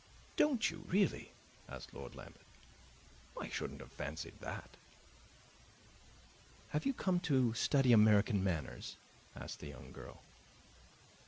"Don't 0.35 0.71
you, 0.71 0.83
really?" 0.87 1.31
asked 1.69 1.93
Lord 1.93 2.15
Lambeth. 2.15 2.47
"I 3.39 3.49
shouldn't 3.49 3.81
have 3.81 3.91
fancied 3.91 4.33
that." 4.39 4.71
"Have 6.69 6.87
you 6.87 6.93
come 6.95 7.19
to 7.19 7.53
study 7.53 7.93
American 7.93 8.43
manners?" 8.43 8.97
asked 9.35 9.59
the 9.59 9.67
young 9.67 9.91
girl. 9.91 10.23